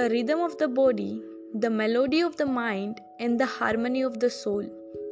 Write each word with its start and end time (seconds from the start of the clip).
the 0.00 0.08
rhythm 0.08 0.40
of 0.40 0.56
the 0.56 0.66
body, 0.66 1.22
the 1.62 1.68
melody 1.68 2.20
of 2.26 2.36
the 2.36 2.46
mind, 2.46 3.00
and 3.18 3.38
the 3.38 3.48
harmony 3.54 4.00
of 4.00 4.18
the 4.18 4.30
soul 4.30 4.64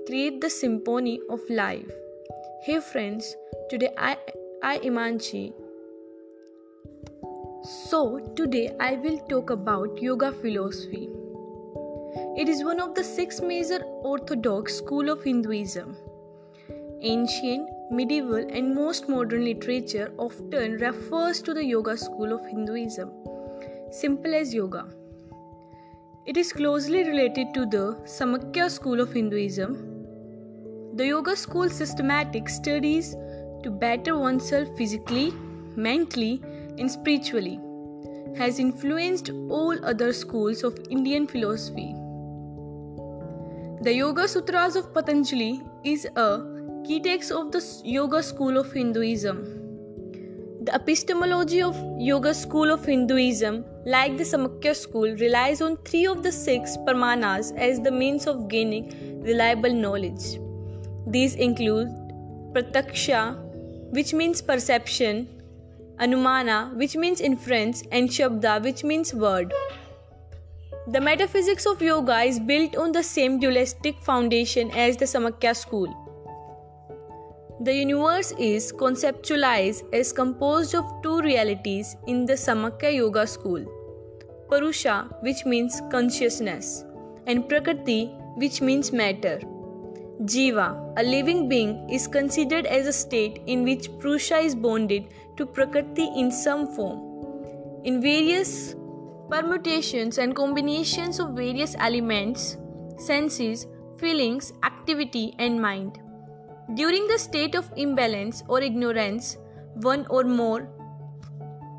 create 0.06 0.40
the 0.40 0.48
symphony 0.48 1.20
of 1.28 1.40
life. 1.50 1.90
Hey 2.62 2.78
friends, 2.80 3.36
today 3.68 3.90
I, 3.98 4.16
I 4.62 4.78
Imanchi. 4.78 5.52
So, 7.90 8.00
today 8.34 8.74
I 8.80 8.94
will 8.94 9.18
talk 9.32 9.50
about 9.50 10.00
yoga 10.00 10.32
philosophy. 10.32 11.10
It 12.38 12.48
is 12.48 12.64
one 12.64 12.80
of 12.80 12.94
the 12.94 13.04
six 13.04 13.42
major 13.42 13.80
orthodox 14.12 14.76
school 14.76 15.10
of 15.10 15.22
Hinduism. 15.22 15.96
Ancient, 17.02 17.68
medieval, 17.90 18.46
and 18.60 18.74
most 18.74 19.08
modern 19.08 19.44
literature 19.44 20.12
often 20.16 20.78
refers 20.86 21.42
to 21.42 21.52
the 21.52 21.64
yoga 21.64 21.98
school 21.98 22.32
of 22.32 22.46
Hinduism, 22.46 23.12
simple 23.90 24.34
as 24.34 24.52
yoga. 24.54 24.86
It 26.26 26.36
is 26.36 26.52
closely 26.52 27.04
related 27.04 27.54
to 27.54 27.66
the 27.66 27.96
Samkhya 28.04 28.70
school 28.70 29.00
of 29.00 29.12
Hinduism. 29.12 29.76
The 30.96 31.06
yoga 31.06 31.36
school 31.36 31.70
systematic 31.70 32.48
studies 32.48 33.14
to 33.62 33.70
better 33.70 34.18
oneself 34.18 34.68
physically, 34.76 35.32
mentally, 35.76 36.42
and 36.78 36.90
spiritually 36.90 37.60
has 38.36 38.58
influenced 38.58 39.30
all 39.48 39.84
other 39.84 40.12
schools 40.12 40.62
of 40.62 40.78
Indian 40.90 41.26
philosophy. 41.26 41.94
The 43.82 43.94
Yoga 43.94 44.28
Sutras 44.28 44.76
of 44.76 44.92
Patanjali 44.92 45.62
is 45.84 46.06
a 46.16 46.40
key 46.86 47.00
text 47.00 47.32
of 47.32 47.52
the 47.52 47.64
Yoga 47.84 48.22
school 48.22 48.58
of 48.58 48.70
Hinduism. 48.72 49.57
The 50.60 50.74
epistemology 50.74 51.62
of 51.62 51.76
Yoga 51.98 52.34
school 52.34 52.72
of 52.72 52.84
Hinduism, 52.84 53.64
like 53.86 54.16
the 54.16 54.24
Samkhya 54.24 54.74
school, 54.74 55.14
relies 55.14 55.60
on 55.60 55.76
three 55.84 56.04
of 56.04 56.24
the 56.24 56.32
six 56.32 56.76
pramanas 56.78 57.56
as 57.56 57.78
the 57.78 57.92
means 57.92 58.26
of 58.26 58.48
gaining 58.48 59.22
reliable 59.22 59.72
knowledge. 59.72 60.40
These 61.06 61.36
include 61.36 61.86
Pratyaksha, 62.52 63.38
which 63.92 64.12
means 64.12 64.42
perception, 64.42 65.28
Anumana, 66.00 66.76
which 66.76 66.96
means 66.96 67.20
inference, 67.20 67.84
and 67.92 68.08
Shabda, 68.08 68.60
which 68.64 68.82
means 68.82 69.14
word. 69.14 69.54
The 70.88 71.00
metaphysics 71.00 71.66
of 71.66 71.80
yoga 71.80 72.22
is 72.22 72.40
built 72.40 72.76
on 72.76 72.90
the 72.90 73.04
same 73.04 73.38
dualistic 73.38 74.02
foundation 74.02 74.72
as 74.72 74.96
the 74.96 75.04
Samkhya 75.04 75.54
school. 75.54 76.07
The 77.60 77.74
universe 77.74 78.32
is 78.38 78.72
conceptualized 78.72 79.92
as 79.92 80.12
composed 80.12 80.76
of 80.76 80.84
two 81.02 81.20
realities 81.20 81.96
in 82.06 82.24
the 82.24 82.34
Samkhya 82.34 82.94
Yoga 82.94 83.26
school 83.26 83.64
Purusha, 84.48 85.08
which 85.22 85.44
means 85.44 85.82
consciousness, 85.90 86.84
and 87.26 87.48
Prakriti, 87.48 88.14
which 88.36 88.60
means 88.60 88.92
matter. 88.92 89.40
Jiva, 90.22 90.94
a 90.96 91.02
living 91.02 91.48
being, 91.48 91.90
is 91.90 92.06
considered 92.06 92.64
as 92.64 92.86
a 92.86 92.92
state 92.92 93.42
in 93.46 93.64
which 93.64 93.90
Purusha 93.98 94.38
is 94.38 94.54
bonded 94.54 95.08
to 95.36 95.44
Prakriti 95.44 96.08
in 96.16 96.30
some 96.30 96.66
form. 96.76 97.82
In 97.82 98.00
various 98.00 98.76
permutations 99.28 100.18
and 100.18 100.34
combinations 100.34 101.18
of 101.18 101.30
various 101.30 101.74
elements, 101.80 102.56
senses, 102.98 103.66
feelings, 103.98 104.52
activity, 104.62 105.34
and 105.40 105.60
mind. 105.60 105.98
During 106.74 107.06
the 107.06 107.18
state 107.18 107.54
of 107.54 107.70
imbalance 107.76 108.42
or 108.46 108.60
ignorance, 108.60 109.38
one 109.74 110.06
or 110.10 110.24
more 110.24 110.68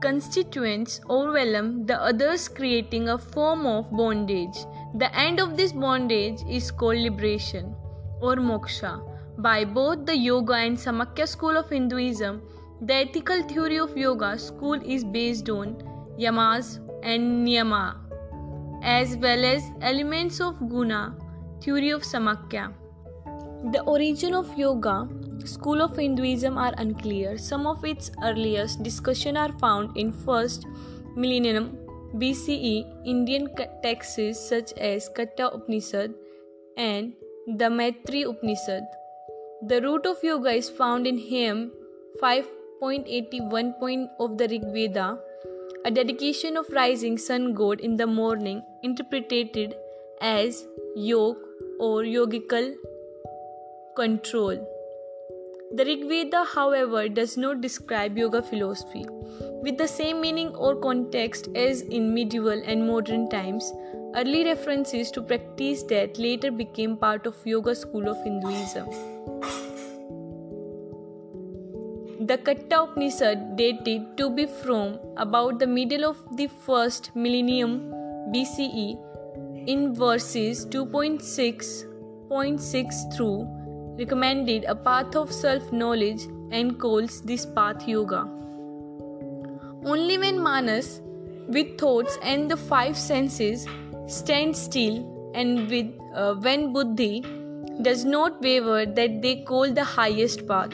constituents 0.01 0.99
overwhelm 1.09 1.85
the 1.85 2.01
others, 2.01 2.47
creating 2.47 3.09
a 3.09 3.17
form 3.17 3.65
of 3.67 3.91
bondage. 3.91 4.57
The 4.95 5.15
end 5.15 5.39
of 5.39 5.57
this 5.57 5.73
bondage 5.73 6.39
is 6.49 6.71
called 6.71 6.97
liberation 6.97 7.75
or 8.21 8.35
moksha. 8.37 9.01
By 9.37 9.63
both 9.63 10.05
the 10.05 10.17
Yoga 10.17 10.53
and 10.53 10.77
Samkhya 10.77 11.27
school 11.27 11.55
of 11.57 11.69
Hinduism, 11.69 12.41
the 12.81 12.95
ethical 12.95 13.43
theory 13.43 13.79
of 13.79 13.95
Yoga 13.95 14.39
school 14.39 14.81
is 14.83 15.03
based 15.03 15.49
on 15.49 15.75
yamas, 16.17 16.79
and 17.03 17.47
niyama, 17.47 17.95
as 18.83 19.15
well 19.17 19.45
as 19.45 19.63
elements 19.81 20.41
of 20.41 20.57
guna, 20.67 21.15
theory 21.61 21.91
of 21.91 22.01
Samkhya. 22.01 22.73
The 23.63 23.81
origin 23.83 24.33
of 24.33 24.57
yoga, 24.57 25.07
school 25.43 25.81
of 25.81 25.97
Hinduism 25.97 26.57
are 26.57 26.73
unclear. 26.77 27.37
Some 27.37 27.67
of 27.67 27.83
its 27.83 28.11
earliest 28.23 28.83
discussion 28.83 29.35
are 29.35 29.51
found 29.59 29.97
in 29.97 30.11
first 30.11 30.65
millennium 31.15 31.77
BCE 32.15 32.85
Indian 33.05 33.49
texts 33.83 34.39
such 34.39 34.71
as 34.73 35.09
Katha 35.09 35.53
Upanishad 35.53 36.13
and 36.77 37.13
the 37.47 37.69
Maitri 37.69 38.23
Upanishad. 38.23 38.83
The 39.67 39.81
root 39.81 40.05
of 40.05 40.23
yoga 40.23 40.51
is 40.51 40.69
found 40.69 41.05
in 41.05 41.17
hymn 41.17 41.71
5.81 42.21 44.07
of 44.19 44.37
the 44.37 44.47
Rig 44.47 44.71
Veda 44.71 45.19
a 45.85 45.91
dedication 45.91 46.57
of 46.57 46.69
rising 46.71 47.17
sun 47.17 47.53
god 47.53 47.79
in 47.79 47.95
the 47.95 48.07
morning, 48.07 48.61
interpreted 48.83 49.75
as 50.21 50.65
yog 50.95 51.37
or 51.79 52.03
yogical 52.03 52.73
control. 53.99 54.57
The 55.75 55.85
Rig 55.85 56.07
Veda, 56.09 56.41
however, 56.51 57.07
does 57.09 57.37
not 57.37 57.61
describe 57.61 58.17
yoga 58.17 58.41
philosophy 58.41 59.05
with 59.63 59.77
the 59.77 59.87
same 59.87 60.21
meaning 60.21 60.49
or 60.67 60.75
context 60.85 61.49
as 61.63 61.81
in 61.81 62.13
medieval 62.13 62.61
and 62.65 62.87
modern 62.87 63.29
times. 63.29 63.73
Early 64.15 64.45
references 64.45 65.11
to 65.11 65.21
practice 65.21 65.83
that 65.89 66.17
later 66.17 66.51
became 66.61 66.95
part 66.97 67.27
of 67.27 67.35
yoga 67.45 67.75
school 67.75 68.07
of 68.13 68.23
Hinduism. 68.23 68.87
The 72.31 72.37
Katha 72.37 72.83
Upanishad 72.85 73.57
dated 73.57 74.17
to 74.17 74.29
be 74.29 74.45
from 74.63 74.97
about 75.17 75.59
the 75.59 75.67
middle 75.67 76.05
of 76.05 76.17
the 76.37 76.47
first 76.65 77.11
millennium 77.15 77.91
BCE 78.33 78.97
in 79.67 79.93
verses 79.93 80.65
2.6.6 80.65 83.15
through 83.15 83.58
recommended 83.99 84.63
a 84.63 84.75
path 84.75 85.15
of 85.15 85.31
self 85.31 85.71
knowledge 85.71 86.23
and 86.51 86.79
calls 86.79 87.21
this 87.21 87.45
path 87.45 87.87
yoga. 87.87 88.21
Only 89.85 90.17
when 90.17 90.41
manas, 90.41 91.01
with 91.47 91.77
thoughts 91.77 92.17
and 92.21 92.49
the 92.49 92.57
five 92.57 92.97
senses, 92.97 93.67
stand 94.07 94.55
still, 94.55 95.31
and 95.35 95.69
with 95.69 95.93
uh, 96.13 96.33
when 96.35 96.73
buddhi 96.73 97.23
does 97.81 98.05
not 98.05 98.41
waver, 98.41 98.85
that 98.85 99.21
they 99.21 99.35
call 99.43 99.71
the 99.71 99.83
highest 99.83 100.47
path. 100.47 100.71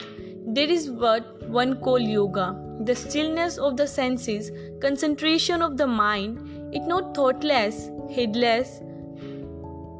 There 0.47 0.69
is 0.69 0.89
what 0.89 1.49
one 1.49 1.75
call 1.81 1.99
yoga. 1.99 2.61
The 2.81 2.95
stillness 2.95 3.57
of 3.57 3.77
the 3.77 3.87
senses, 3.87 4.51
concentration 4.81 5.61
of 5.61 5.77
the 5.77 5.87
mind, 5.87 6.73
it 6.73 6.83
not 6.83 7.15
thoughtless, 7.15 7.89
headless. 8.13 8.81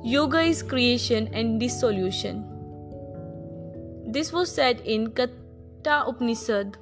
Yoga 0.04 0.42
is 0.42 0.62
creation 0.62 1.30
and 1.34 1.60
dissolution. 1.60 2.55
This 4.16 4.32
was 4.32 4.50
said 4.50 4.80
in 4.86 5.08
Katha 5.12 5.96
Upanishad. 6.10 6.78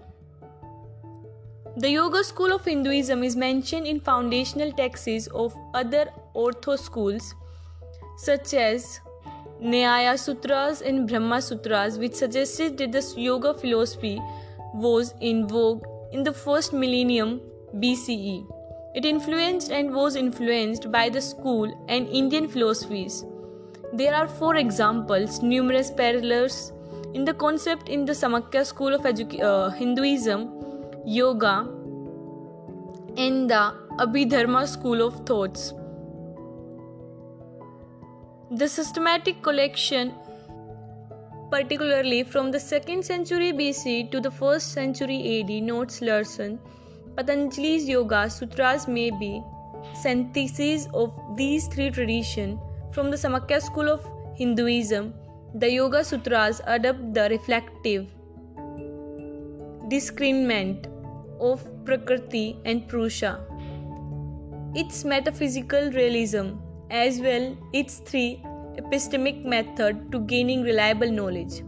The 1.77 1.89
Yoga 1.89 2.23
school 2.23 2.51
of 2.53 2.63
Hinduism 2.63 3.23
is 3.23 3.35
mentioned 3.35 3.88
in 3.88 3.99
foundational 3.99 4.71
texts 4.71 5.25
of 5.33 5.55
other 5.73 6.05
ortho 6.35 6.77
schools 6.77 7.33
such 8.17 8.53
as 8.53 8.99
Nyaya 9.59 10.13
Sutras 10.19 10.81
and 10.81 11.09
Brahma 11.09 11.41
Sutras, 11.41 11.97
which 11.97 12.13
suggested 12.13 12.77
that 12.77 12.91
the 12.91 13.03
yoga 13.17 13.55
philosophy 13.55 14.21
was 14.75 15.15
in 15.19 15.47
vogue 15.47 15.83
in 16.12 16.21
the 16.21 16.33
first 16.33 16.71
millennium 16.71 17.41
BCE. 17.77 18.45
It 18.94 19.06
influenced 19.06 19.71
and 19.71 19.91
was 19.95 20.15
influenced 20.15 20.91
by 20.91 21.09
the 21.09 21.25
school 21.31 21.74
and 21.89 22.07
Indian 22.09 22.47
philosophies. 22.47 23.25
There 23.91 24.13
are 24.13 24.27
four 24.27 24.56
examples, 24.57 25.41
numerous 25.41 25.89
parallels 25.89 26.73
in 27.13 27.25
the 27.25 27.33
concept 27.33 27.89
in 27.89 28.06
the 28.06 28.13
Samkhya 28.13 28.65
school 28.65 28.94
of 28.94 29.06
uh, 29.06 29.69
Hinduism, 29.69 30.50
yoga, 31.06 31.68
and 33.18 33.50
the 33.50 33.74
Abhidharma 34.00 34.68
school 34.68 35.01
of 35.01 35.25
thoughts. 35.25 35.74
The 38.51 38.68
systematic 38.68 39.42
collection 39.42 40.13
particularly 41.54 42.24
from 42.24 42.50
the 42.50 42.57
2nd 42.57 43.04
century 43.04 43.54
BC 43.54 44.10
to 44.12 44.19
the 44.19 44.30
1st 44.30 44.62
century 44.77 45.18
AD, 45.33 45.51
notes 45.63 46.01
Larson, 46.01 46.60
Patanjali's 47.15 47.88
Yoga 47.88 48.27
Sutras 48.27 48.88
may 48.88 49.12
be 49.12 49.44
syntheses 49.94 50.88
of 50.95 51.13
these 51.38 51.68
three 51.68 51.92
traditions. 51.92 52.60
From 52.92 53.12
the 53.12 53.18
Samkhya 53.18 53.62
school 53.62 53.88
of 53.88 54.07
Hinduism, 54.36 55.13
the 55.53 55.71
Yoga 55.71 56.03
Sutras 56.03 56.61
adopt 56.65 57.13
the 57.13 57.29
reflective 57.29 58.07
discernment 59.89 60.88
of 61.39 61.63
Prakriti 61.85 62.57
and 62.65 62.88
Purusha. 62.88 63.39
its 64.81 65.03
metaphysical 65.05 65.91
realism 65.91 66.47
as 66.89 67.19
well 67.19 67.55
its 67.73 68.00
three 68.00 68.41
epistemic 68.77 69.44
method 69.45 70.11
to 70.11 70.19
gaining 70.21 70.63
reliable 70.63 71.11
knowledge. 71.11 71.61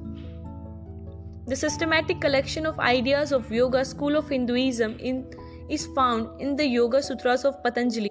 The 1.47 1.55
systematic 1.55 2.19
collection 2.19 2.65
of 2.65 2.79
ideas 2.79 3.31
of 3.31 3.51
yoga 3.51 3.85
school 3.85 4.15
of 4.15 4.27
Hinduism 4.27 4.97
in, 4.97 5.29
is 5.69 5.87
found 5.95 6.41
in 6.41 6.55
the 6.55 6.67
Yoga 6.67 7.03
Sutras 7.03 7.45
of 7.45 7.61
Patanjali. 7.61 8.09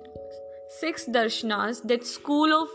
Six 0.68 1.06
darshanas 1.06 1.82
that 1.88 2.06
school 2.06 2.52
of 2.52 2.68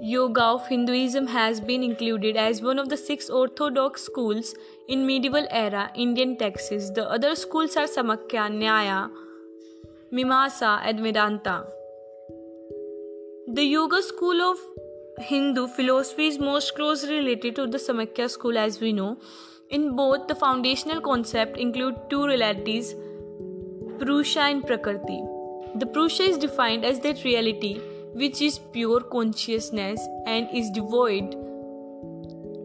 yoga 0.00 0.42
of 0.42 0.66
Hinduism 0.68 1.26
has 1.26 1.60
been 1.60 1.82
included 1.82 2.36
as 2.36 2.62
one 2.62 2.78
of 2.78 2.88
the 2.88 2.96
six 2.96 3.28
orthodox 3.28 4.02
schools 4.02 4.54
in 4.88 5.06
medieval 5.06 5.46
era 5.50 5.90
Indian 5.94 6.36
texts. 6.36 6.90
The 6.90 7.08
other 7.10 7.34
schools 7.34 7.76
are 7.76 7.86
Samakya, 7.86 8.48
Nyaya, 8.50 9.10
Mimamsa, 10.12 10.80
and 10.84 11.00
Vedanta. 11.00 11.64
The 13.48 13.64
yoga 13.64 14.02
school 14.02 14.40
of 14.40 14.58
Hindu 15.18 15.66
philosophy 15.68 16.28
is 16.28 16.38
most 16.38 16.74
closely 16.76 17.16
related 17.16 17.56
to 17.56 17.66
the 17.66 17.78
Samakya 17.78 18.30
school 18.30 18.56
as 18.56 18.80
we 18.80 18.92
know. 18.92 19.18
In 19.70 19.96
both, 19.96 20.28
the 20.28 20.34
foundational 20.34 21.00
concept 21.00 21.58
include 21.58 21.96
two 22.08 22.24
realities, 22.26 22.94
Purusha 23.98 24.40
and 24.40 24.66
Prakriti. 24.66 25.22
The 25.74 25.86
Purusha 25.86 26.22
is 26.22 26.38
defined 26.38 26.84
as 26.84 27.00
that 27.00 27.24
reality 27.24 27.80
which 28.20 28.40
is 28.42 28.58
pure 28.58 29.00
consciousness 29.00 30.00
and 30.26 30.48
is 30.52 30.70
devoid 30.70 31.36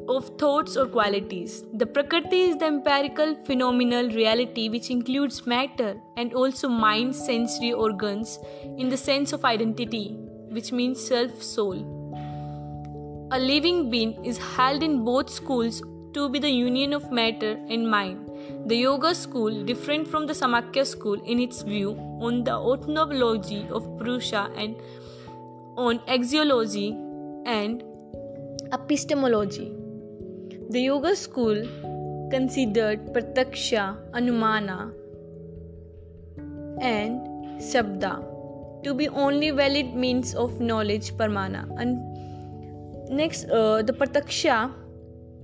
of 0.10 0.30
thoughts 0.38 0.76
or 0.76 0.86
qualities. 0.88 1.64
The 1.74 1.86
Prakriti 1.86 2.42
is 2.42 2.58
the 2.58 2.66
empirical 2.66 3.36
phenomenal 3.46 4.10
reality 4.10 4.68
which 4.70 4.90
includes 4.90 5.46
matter 5.46 5.96
and 6.18 6.34
also 6.34 6.68
mind 6.68 7.16
sensory 7.16 7.72
organs 7.72 8.40
in 8.78 8.90
the 8.90 8.98
sense 8.98 9.32
of 9.32 9.46
identity, 9.46 10.16
which 10.50 10.72
means 10.72 11.06
self 11.06 11.42
soul. 11.42 11.78
A 13.32 13.40
living 13.40 13.90
being 13.90 14.14
is 14.26 14.38
held 14.38 14.84
in 14.84 15.04
both 15.04 15.30
schools 15.30 15.82
to 16.14 16.30
be 16.30 16.40
the 16.40 16.50
union 16.50 16.94
of 16.94 17.12
matter 17.12 17.54
and 17.70 17.90
mind. 17.90 18.30
The 18.68 18.78
Yoga 18.78 19.16
school, 19.16 19.64
different 19.64 20.08
from 20.08 20.28
the 20.28 20.34
Samakya 20.34 20.86
school 20.86 21.22
in 21.24 21.40
its 21.40 21.62
view 21.62 21.92
on 22.20 22.44
the 22.44 22.54
ontology 22.54 23.68
of 23.72 23.98
Purusha 23.98 24.52
and 24.56 24.76
on 25.78 26.00
axiology 26.08 26.96
and 27.46 27.84
epistemology. 28.72 29.76
The 30.70 30.82
Yoga 30.82 31.16
school 31.16 31.64
considered 32.32 33.14
Pratyaksha, 33.14 33.98
Anumana, 34.12 34.94
and 36.82 37.22
Sabda 37.62 38.24
to 38.84 38.94
be 38.94 39.08
only 39.10 39.52
valid 39.52 39.94
means 39.94 40.34
of 40.36 40.60
knowledge 40.60 41.14
Pramana. 41.14 41.70
And 41.80 42.14
Next, 43.10 43.46
uh, 43.50 43.84
the 43.84 43.94
Pratyaksha, 43.94 44.72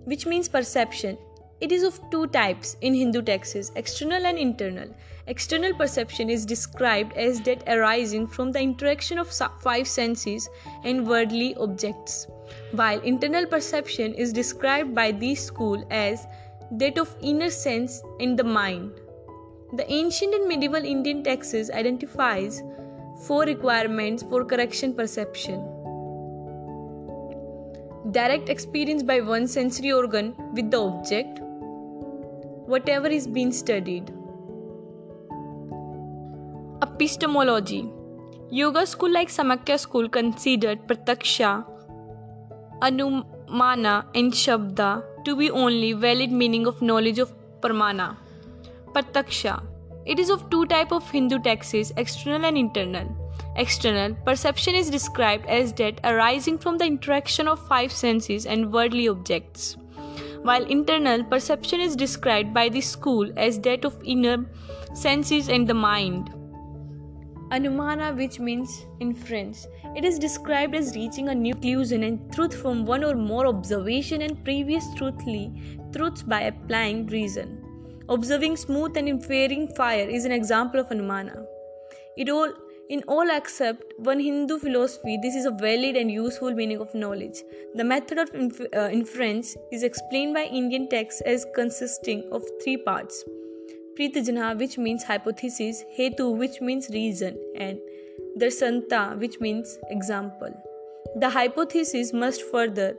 which 0.06 0.26
means 0.26 0.50
perception. 0.50 1.18
It 1.62 1.74
is 1.74 1.84
of 1.84 2.00
two 2.10 2.28
types 2.28 2.78
in 2.80 2.94
Hindu 2.94 3.22
texts 3.22 3.72
external 3.76 4.26
and 4.26 4.38
internal. 4.38 4.88
External 5.28 5.74
perception 5.74 6.30
is 6.30 6.46
described 6.46 7.12
as 7.18 7.42
that 7.42 7.64
arising 7.68 8.28
from 8.28 8.54
the 8.54 8.62
interaction 8.62 9.20
of 9.20 9.30
five 9.60 9.86
senses 9.86 10.50
and 10.86 11.06
worldly 11.06 11.56
objects, 11.56 12.28
while 12.72 13.02
internal 13.02 13.46
perception 13.46 14.14
is 14.14 14.32
described 14.32 14.96
by 14.96 15.12
this 15.12 15.44
school 15.44 15.86
as 15.92 16.26
that 16.72 16.98
of 16.98 17.14
inner 17.22 17.50
sense 17.50 18.02
and 18.22 18.40
the 18.40 18.46
mind. 18.46 18.94
The 19.74 19.92
ancient 19.92 20.34
and 20.34 20.48
medieval 20.48 20.86
Indian 20.86 21.24
texts 21.26 21.70
identifies 21.72 22.64
four 23.28 23.44
requirements 23.44 24.24
for 24.24 24.46
correction 24.46 24.94
perception 24.94 25.76
direct 28.12 28.50
experience 28.50 29.04
by 29.04 29.20
one 29.20 29.46
sensory 29.46 29.92
organ 29.92 30.34
with 30.54 30.72
the 30.72 30.82
object, 30.82 31.42
whatever 32.72 33.08
is 33.08 33.26
being 33.36 33.52
studied. 33.52 34.12
Epistemology 36.84 37.92
Yoga 38.52 38.86
school, 38.86 39.12
like 39.12 39.30
Samakya 39.30 39.80
school, 39.80 40.08
considered 40.08 40.88
Pratyaksha, 40.88 41.66
Anumana, 42.82 44.06
and 44.14 44.32
Shabda 44.32 45.04
to 45.26 45.36
be 45.36 45.50
only 45.50 45.94
valid 45.94 46.32
meaning 46.32 46.68
of 46.68 46.82
knowledge 46.82 47.20
of 47.20 47.34
Pramana. 47.62 48.16
Pratyaksha 48.94 49.64
It 50.06 50.20
is 50.20 50.30
of 50.30 50.48
two 50.52 50.66
type 50.68 50.92
of 50.92 51.10
Hindu 51.10 51.40
texts, 51.40 51.92
external 51.98 52.46
and 52.46 52.58
internal. 52.58 53.08
External 53.56 54.16
perception 54.26 54.76
is 54.76 54.92
described 54.92 55.46
as 55.48 55.74
that 55.74 56.00
arising 56.04 56.60
from 56.60 56.78
the 56.78 56.86
interaction 56.86 57.48
of 57.48 57.68
five 57.68 57.92
senses 57.92 58.46
and 58.46 58.72
worldly 58.72 59.10
objects, 59.10 59.76
while 60.44 60.64
internal 60.66 61.24
perception 61.24 61.82
is 61.82 61.96
described 61.96 62.54
by 62.54 62.70
the 62.70 62.82
school 62.82 63.32
as 63.38 63.60
that 63.60 63.86
of 63.86 64.02
inner 64.04 64.46
senses 64.94 65.50
and 65.50 65.68
the 65.68 65.74
mind. 65.74 66.32
Anumana, 67.52 68.16
which 68.16 68.40
means 68.40 68.86
inference, 69.00 69.68
it 69.96 70.06
is 70.06 70.20
described 70.20 70.76
as 70.76 70.96
reaching 70.96 71.30
a 71.30 71.36
new 71.36 71.54
conclusion 71.54 72.04
and 72.04 72.32
truth 72.32 72.54
from 72.62 72.86
one 72.86 73.04
or 73.04 73.16
more 73.16 73.48
observation 73.48 74.22
and 74.22 74.44
previous 74.44 74.86
truthly 74.96 75.80
truths 75.92 76.22
by 76.22 76.42
applying 76.42 77.08
reason. 77.08 77.64
Observing 78.08 78.56
smooth 78.56 78.96
and 78.98 79.10
inferring 79.10 79.68
fire 79.76 80.08
is 80.08 80.26
an 80.26 80.32
example 80.32 80.80
of 80.80 80.90
Anumana. 80.90 81.44
It 82.18 82.30
all 82.30 82.54
in 82.90 83.04
all 83.08 83.30
except 83.30 83.94
one 83.98 84.20
Hindu 84.20 84.58
philosophy, 84.60 85.18
this 85.22 85.36
is 85.36 85.46
a 85.46 85.52
valid 85.52 85.96
and 85.96 86.12
useful 86.12 86.54
meaning 86.54 86.80
of 86.80 86.94
knowledge. 86.96 87.44
The 87.76 87.84
method 87.84 88.18
of 88.18 88.34
inf- 88.34 88.62
uh, 88.76 88.90
inference 88.92 89.56
is 89.72 89.84
explained 89.84 90.34
by 90.34 90.46
Indian 90.46 90.90
texts 90.90 91.22
as 91.22 91.46
consisting 91.54 92.28
of 92.32 92.44
three 92.64 92.78
parts 92.78 93.24
Pratijna, 94.00 94.58
which 94.58 94.78
means 94.78 95.04
hypothesis, 95.04 95.84
Hetu, 95.98 96.36
which 96.36 96.62
means 96.62 96.90
reason, 96.90 97.38
and 97.56 97.78
Darsanta, 98.40 99.20
which 99.20 99.40
means 99.40 99.78
example. 99.90 100.54
The 101.18 101.30
hypothesis 101.30 102.14
must 102.14 102.42
further 102.44 102.96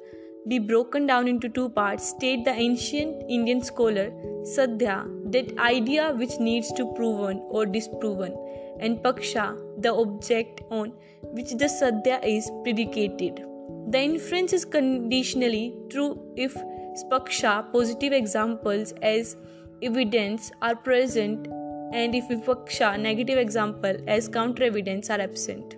be 0.47 0.59
broken 0.59 1.07
down 1.07 1.27
into 1.27 1.49
two 1.49 1.69
parts, 1.71 2.09
state 2.11 2.45
the 2.45 2.53
ancient 2.53 3.25
Indian 3.29 3.63
scholar 3.63 4.11
Sadhya, 4.43 5.05
that 5.33 5.57
idea 5.59 6.13
which 6.13 6.39
needs 6.39 6.73
to 6.73 6.93
proven 6.95 7.43
or 7.49 7.67
disproven 7.67 8.37
and 8.81 8.99
paksha, 8.99 9.57
the 9.83 9.93
object 9.93 10.63
on 10.71 10.93
which 11.23 11.51
the 11.51 11.67
sadhya 11.67 12.21
is 12.25 12.51
predicated. 12.63 13.45
The 13.89 14.01
inference 14.01 14.53
is 14.53 14.65
conditionally 14.65 15.75
true 15.91 16.21
if 16.37 16.55
sapaksha, 16.55 17.73
positive 17.73 18.13
examples 18.13 18.93
as 19.03 19.37
evidence, 19.83 20.51
are 20.63 20.77
present 20.77 21.47
and 21.93 22.15
if 22.15 22.25
vipaksha, 22.29 23.01
negative 23.01 23.39
example 23.39 23.97
as 24.07 24.29
counter 24.29 24.65
evidence, 24.65 25.11
are 25.11 25.21
absent. 25.21 25.77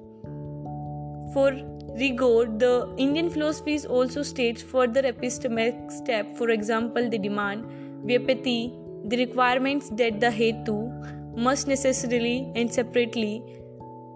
For 1.33 1.53
rigor, 1.99 2.47
the 2.59 2.93
Indian 2.99 3.31
philosophy 3.31 3.79
also 3.87 4.23
states 4.23 4.63
further 4.63 5.03
epistemic 5.03 5.91
step. 5.91 6.37
For 6.37 6.51
example, 6.51 7.09
they 7.09 7.19
demand 7.19 7.65
vyapti, 8.05 8.82
the 9.05 9.17
requirements 9.17 9.91
that 9.91 10.21
the 10.21 10.29
hetu 10.29 10.77
must 11.37 11.67
necessarily 11.67 12.51
and 12.55 12.73
separately 12.73 13.43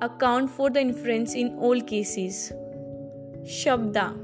account 0.02 0.50
for 0.50 0.70
the 0.70 0.80
inference 0.80 1.34
in 1.34 1.56
all 1.58 1.80
cases. 1.80 2.52
Shabda 3.44 4.14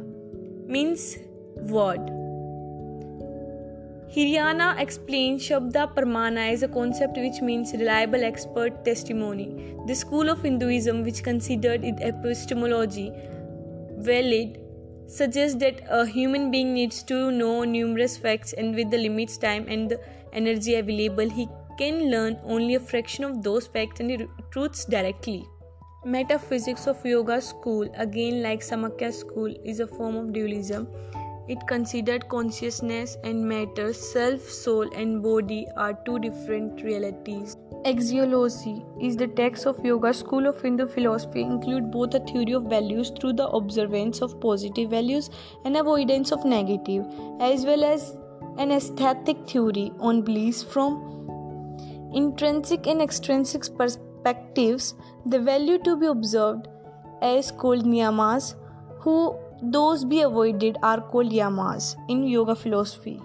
means 0.67 1.19
word. 1.57 2.01
Hiriyanna 4.15 4.79
explains 4.79 5.43
Shabda 5.49 5.95
Pramana 5.95 6.53
as 6.53 6.63
a 6.63 6.69
concept 6.69 7.17
which 7.17 7.41
means 7.41 7.73
reliable 7.73 8.23
expert 8.25 8.85
testimony. 8.85 9.75
The 9.87 9.95
school 9.95 10.29
of 10.29 10.43
Hinduism, 10.43 11.03
which 11.03 11.23
considered 11.23 11.83
it 11.83 11.99
epistemology 12.01 13.11
valid, 13.97 14.62
suggests 15.13 15.59
that 15.59 15.81
a 15.91 16.05
human 16.07 16.51
being 16.51 16.73
needs 16.75 17.03
to 17.05 17.31
know 17.31 17.65
numerous 17.65 18.17
facts 18.17 18.53
and 18.55 18.75
with 18.75 18.91
the 18.91 18.99
limits, 18.99 19.37
time, 19.37 19.67
and 19.69 19.91
the 19.91 20.01
energy 20.33 20.77
available, 20.77 21.29
he 21.29 21.49
can 21.79 22.11
learn 22.11 22.39
only 22.45 22.77
a 22.77 22.81
fraction 22.81 23.25
of 23.25 23.43
those 23.43 23.67
facts 23.67 24.01
and 24.01 24.29
truths 24.51 24.85
directly. 24.85 25.45
Metaphysics 26.05 26.87
of 26.87 27.05
Yoga 27.05 27.41
school, 27.41 27.89
again 27.97 28.43
like 28.43 28.61
Samakya 28.61 29.13
school, 29.13 29.55
is 29.65 29.81
a 29.81 29.87
form 29.87 30.17
of 30.17 30.33
dualism. 30.33 30.89
It 31.49 31.67
considered 31.67 32.29
consciousness 32.29 33.19
and 33.25 33.45
matter, 33.49 33.93
self, 33.93 34.43
soul, 34.43 34.89
and 34.95 35.21
body 35.23 35.67
are 35.77 35.93
two 36.05 36.21
different 36.21 36.83
realities. 36.83 37.57
Axiology 37.85 38.85
is 39.03 39.17
the 39.17 39.27
text 39.27 39.67
of 39.67 39.85
Yoga 39.85 40.15
school 40.15 40.47
of 40.47 40.61
Hindu 40.63 40.87
philosophy 40.87 41.43
include 41.43 41.91
both 41.91 42.15
a 42.15 42.21
theory 42.21 42.53
of 42.53 42.65
values 42.65 43.11
through 43.11 43.33
the 43.33 43.49
observance 43.49 44.23
of 44.23 44.41
positive 44.41 44.91
values 44.91 45.31
and 45.65 45.77
avoidance 45.77 46.31
of 46.31 46.45
negative, 46.45 47.05
as 47.41 47.67
well 47.67 47.83
as 47.83 48.17
an 48.59 48.71
aesthetic 48.71 49.37
theory 49.49 49.93
on 49.99 50.23
beliefs 50.23 50.63
from 50.63 51.09
intrinsic 52.15 52.87
and 52.87 53.03
extrinsic 53.03 53.63
perspectives, 53.77 54.95
the 55.27 55.41
value 55.41 55.79
to 55.79 55.97
be 55.97 56.07
observed 56.07 56.69
as 57.21 57.51
called 57.51 57.85
niyamas, 57.85 58.55
who 59.01 59.37
those 59.63 60.05
be 60.05 60.23
avoided 60.23 60.77
are 60.83 61.01
called 61.01 61.31
yamas 61.31 61.95
in 62.09 62.25
yoga 62.27 62.55
philosophy. 62.57 63.21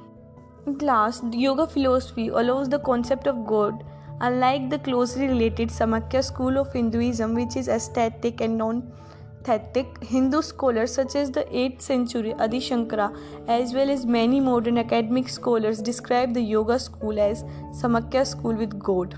At 0.67 0.83
Last, 0.83 1.23
yoga 1.33 1.65
philosophy 1.65 2.27
allows 2.27 2.69
the 2.69 2.77
concept 2.77 3.25
of 3.25 3.47
God, 3.47 3.83
unlike 4.21 4.69
the 4.69 4.77
closely 4.77 5.27
related 5.27 5.69
Samkhya 5.69 6.23
school 6.23 6.59
of 6.59 6.71
Hinduism, 6.71 7.33
which 7.33 7.55
is 7.55 7.67
aesthetic 7.67 8.41
and 8.41 8.55
non 8.55 8.83
theistic 9.43 10.03
Hindu 10.03 10.43
scholars 10.43 10.93
such 10.93 11.15
as 11.15 11.31
the 11.31 11.45
8th 11.45 11.81
century 11.81 12.33
Adi 12.33 12.59
Shankara, 12.59 13.17
as 13.47 13.73
well 13.73 13.89
as 13.89 14.05
many 14.05 14.39
modern 14.39 14.77
academic 14.77 15.29
scholars, 15.29 15.81
describe 15.81 16.35
the 16.35 16.41
yoga 16.41 16.77
school 16.77 17.19
as 17.19 17.43
Samkhya 17.81 18.27
school 18.27 18.53
with 18.53 18.77
God. 18.77 19.15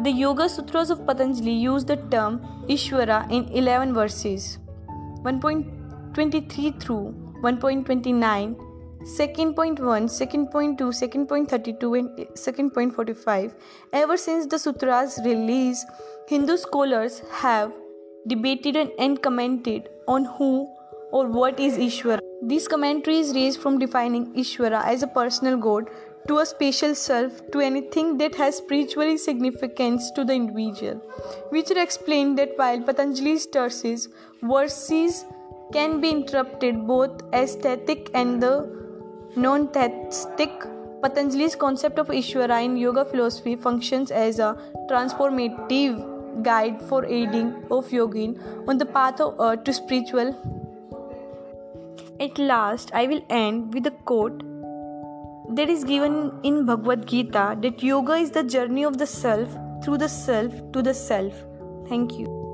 The 0.00 0.12
Yoga 0.12 0.48
Sutras 0.48 0.90
of 0.90 1.04
Patanjali 1.04 1.50
use 1.50 1.84
the 1.84 1.96
term 1.96 2.40
Ishvara 2.68 3.28
in 3.32 3.48
11 3.48 3.94
verses 3.94 4.58
1.23 5.24 6.80
through 6.80 7.14
1.29, 7.42 8.54
2.1, 9.02 9.76
2.2, 9.76 10.78
2.32, 10.78 11.98
and 11.98 12.10
2.45. 12.70 13.24
point 13.34 13.52
Ever 13.92 14.16
since 14.16 14.46
the 14.46 14.56
Sutras 14.56 15.18
release, 15.24 15.84
Hindu 16.28 16.56
scholars 16.58 17.22
have 17.32 17.72
debated 18.28 18.92
and 19.00 19.20
commented 19.20 19.88
on 20.06 20.26
who 20.26 20.68
or 21.10 21.26
what 21.26 21.58
is 21.58 21.76
Ishvara. 21.76 22.27
These 22.40 22.68
commentaries 22.68 23.34
range 23.34 23.56
from 23.56 23.78
defining 23.78 24.32
Ishvara 24.34 24.84
as 24.84 25.02
a 25.02 25.08
personal 25.08 25.56
god 25.56 25.90
to 26.28 26.38
a 26.38 26.46
special 26.46 26.94
self 26.94 27.40
to 27.50 27.60
anything 27.60 28.16
that 28.18 28.34
has 28.36 28.58
spiritual 28.58 29.18
significance 29.18 30.10
to 30.12 30.24
the 30.24 30.34
individual, 30.34 31.02
which 31.50 31.70
are 31.72 31.82
explained 31.82 32.38
that 32.38 32.56
while 32.56 32.80
Patanjali's 32.80 33.46
terses 33.46 34.08
verses 34.42 35.24
can 35.72 36.00
be 36.00 36.10
interpreted 36.10 36.86
both 36.86 37.22
aesthetic 37.32 38.10
and 38.14 38.40
the 38.40 38.70
non-theistic 39.34 40.50
Patanjali's 41.02 41.56
concept 41.56 41.98
of 41.98 42.06
Ishvara 42.08 42.64
in 42.64 42.76
yoga 42.76 43.04
philosophy 43.04 43.56
functions 43.56 44.10
as 44.10 44.38
a 44.38 44.56
transformative 44.90 46.42
guide 46.44 46.80
for 46.82 47.04
aiding 47.04 47.64
of 47.70 47.88
yogin 47.88 48.38
on 48.68 48.78
the 48.78 48.86
path 48.86 49.20
of, 49.20 49.64
to 49.64 49.72
spiritual. 49.72 50.57
At 52.20 52.36
last, 52.36 52.90
I 52.94 53.06
will 53.06 53.22
end 53.30 53.72
with 53.72 53.86
a 53.86 53.92
quote 53.92 54.42
that 55.54 55.68
is 55.68 55.84
given 55.84 56.32
in 56.42 56.66
Bhagavad 56.66 57.06
Gita 57.06 57.56
that 57.62 57.82
yoga 57.82 58.14
is 58.14 58.32
the 58.32 58.42
journey 58.42 58.84
of 58.84 58.98
the 58.98 59.06
self 59.06 59.48
through 59.84 59.98
the 59.98 60.08
self 60.08 60.52
to 60.72 60.82
the 60.82 60.94
self. 60.94 61.32
Thank 61.88 62.18
you. 62.18 62.47